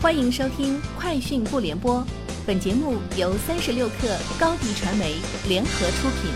[0.00, 1.96] 欢迎收听《快讯不联播》，
[2.46, 5.16] 本节目由三十六克高低传媒
[5.48, 6.30] 联合出品。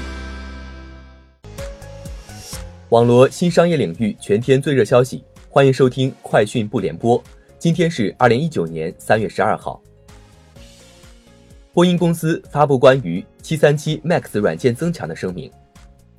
[2.89, 7.17] 网罗新商业领域全天最热消息，欢迎收听《快讯不联播》。
[7.57, 9.81] 今天是二零一九年三月十二号。
[11.73, 15.49] 波音公司发布关于七三七 MAX 软件增强的声明，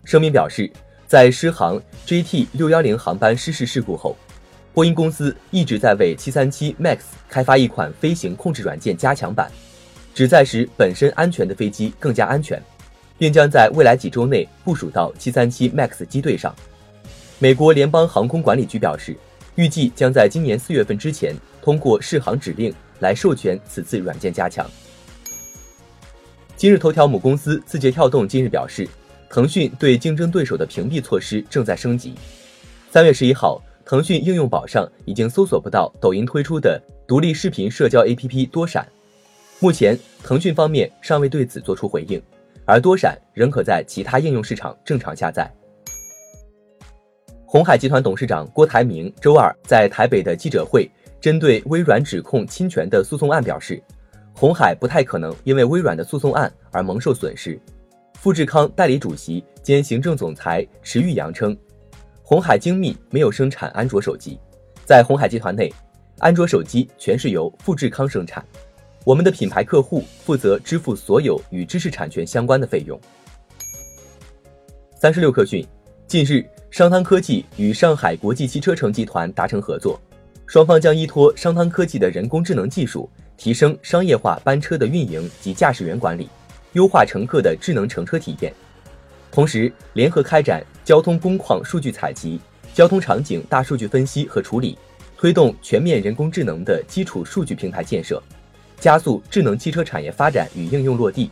[0.05, 0.71] 声明表示，
[1.05, 4.16] 在失航 GT 六幺零航班失事事故后。
[4.73, 6.97] 波音公司一直在为737 MAX
[7.29, 9.51] 开发一款飞行控制软件加强版，
[10.15, 12.59] 旨在使本身安全的飞机更加安全，
[13.15, 16.54] 并将在未来几周内部署到737 MAX 机队上。
[17.37, 19.15] 美国联邦航空管理局表示，
[19.54, 24.67] 预计将在今年四月份之前通过试航指令来授权此次软件加强。
[26.55, 28.89] 今日头条母公司字节跳动今日表示，
[29.29, 32.16] 腾讯对竞争对手的屏蔽措施正在升级。
[32.89, 33.61] 三月十一号。
[33.86, 38.88] 腾讯应用宝上已经搜索不到抖音推出的独立视频社交 APP 多闪，
[39.59, 42.22] 目前腾讯方面尚未对此作出回应，
[42.66, 45.54] 而多闪仍可在其他应用市场正常下载。
[47.45, 50.89] 红海集团董事长郭台铭周二在台北的记者会，
[51.20, 53.84] 针对微软指控侵权的诉讼案表示，
[54.34, 57.59] 红海不太可能因为微软的诉讼案而蒙受损失。
[58.14, 61.56] 富士康代理主席兼行政总裁池玉阳称。
[62.26, 64.40] 红海精密没有生产安卓手机，
[64.86, 65.70] 在红海集团内，
[66.20, 68.44] 安卓手机全是由富士康生产。
[69.04, 72.98] 我们的品牌客户负责支付所有与知识产权相关的费用。
[74.96, 75.68] 三十六氪讯，
[76.08, 80.00] 近日，商汤科技与上海国际汽车城集团达成合作，
[80.48, 86.30] 双方将依托商汤科技的人工智能技术，提升商业化班车的运营及驾驶员管理，
[86.72, 88.54] 优化乘客的智能乘车体验。
[89.34, 92.39] 同时，联合开展交通工况数据采集、
[92.72, 94.78] 交通场景大数据分析和处理，
[95.17, 98.22] 推动全面人工智能的基础数据平台建设，
[98.80, 101.31] 加速智能汽车产业发展与应用落地，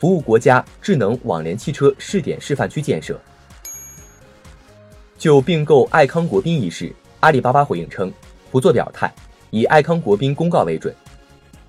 [0.00, 3.20] 服务国家智能网联汽车试点示范区建设。
[5.18, 6.90] 就并购爱康国宾一事，
[7.20, 8.10] 阿里巴巴回应称
[8.50, 9.14] 不做表态，
[9.50, 10.94] 以爱康国宾公告为准。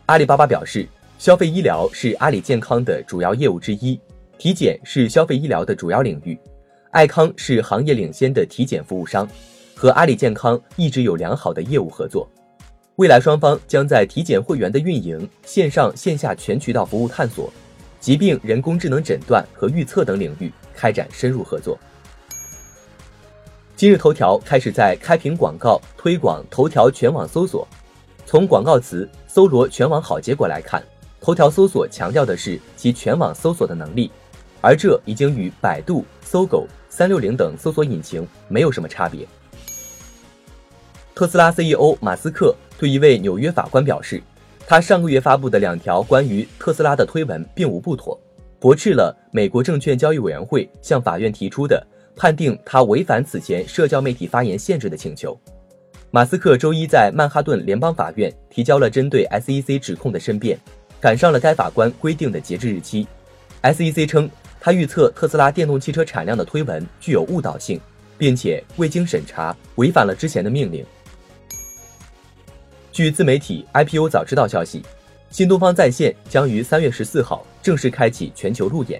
[0.05, 0.87] 阿里巴巴表示，
[1.19, 3.99] 消费医疗是阿里健康的主要业务之一。
[4.37, 6.37] 体检是消费医疗的主要领域，
[6.91, 9.27] 爱康是行业领先的体检服务商，
[9.73, 12.27] 和阿里健康一直有良好的业务合作。
[12.97, 17.51] 未来双方将在体检会员的运营、线上线下全渠道服务探索、
[17.99, 21.77] 疾病人工智能诊断和预测等领域开展深入合作。
[23.75, 27.67] 今日头条开始在开屏广告推广头条全网搜索，
[28.25, 30.81] 从广告词搜罗全网好结果来看，
[31.19, 34.11] 头条搜索强调的是其全网搜索的能力。
[34.65, 39.27] 而这已经与百度、搜狗、三六零等搜索引擎没有什么差别。
[41.13, 44.19] 特斯拉 CEO 马斯克对一位纽约法官表示，
[44.65, 48.19] 他上个月发布的两条关于特斯拉的推文并无不妥，
[48.59, 55.39] 驳斥了美国证券交易委员会向法院提出的判定他违反此前社交媒体发言限制的请求。
[56.09, 60.59] 马斯克周一在曼哈顿联邦法院提交了针对 SEC 指控的申辩，
[60.99, 63.07] 赶上了该法官规定的截止日期。
[63.61, 64.27] SEC 称。
[64.65, 67.79] 他预测特斯拉电动汽车产量的推文具有误导性，
[68.17, 70.83] 并且未经审查，违反了之前的命令。
[72.91, 74.81] 据自媒体 IPO 早知道消息，
[75.29, 78.99] 新东方在线将于三月十四号正式开启全球路演，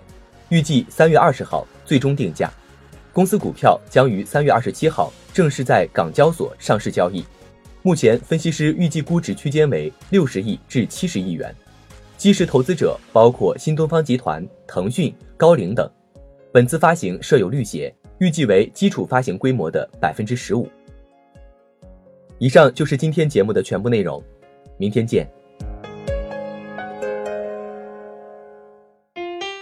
[0.49, 2.53] 预计三月二十号最终定价。
[3.11, 7.25] 公司股票将于三月二十七号正式在港交所上市交易。
[7.81, 11.51] 目前，分析师预计估值区间为六十亿至七十亿元。
[12.25, 15.87] 基石投资者包括新东方集团、腾讯、高瓴等。
[16.51, 20.67] 本次发行设有绿鞋，预计为基础发行规模的百分之十五。
[22.39, 24.23] 以上就是今天节目的全部内容，
[24.75, 25.29] 明天见。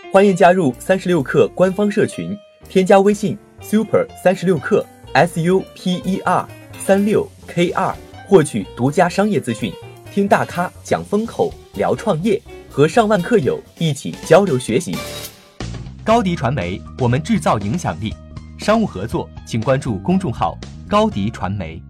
[0.09, 2.33] 欢迎加入三十六氪官方社群，
[2.69, 4.81] 添加微信 super 三十六氪
[5.11, 6.47] s u p e r
[6.79, 7.93] 三六 k 二，
[8.25, 9.69] 获取独家商业资讯。
[10.13, 12.39] 听大咖讲风口，聊创业，
[12.69, 14.95] 和上万客友一起交流学习。
[16.03, 18.13] 高迪传媒，我们制造影响力。
[18.59, 20.55] 商务合作，请关注公众号
[20.87, 21.81] 高迪传媒。